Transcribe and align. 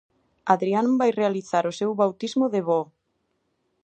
Hadrián 0.51 0.87
vai 1.01 1.11
realizar 1.21 1.63
o 1.71 1.75
seu 1.79 1.91
bautismo 2.01 2.45
de 2.53 2.61
voo. 2.67 2.87